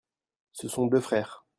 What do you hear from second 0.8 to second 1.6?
deux frères.